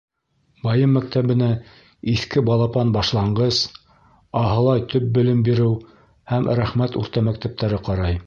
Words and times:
Байым 0.61 0.93
мәктәбенә 0.97 1.49
Иҫке 2.13 2.43
Балапан 2.47 2.93
башланғыс, 2.95 3.59
Аһылай 4.43 4.83
төп 4.95 5.07
белем 5.19 5.45
биреү 5.51 5.77
һәм 6.35 6.51
Рәхмәт 6.61 7.01
урта 7.03 7.25
мәктәптәре 7.31 7.83
ҡарай. 7.91 8.19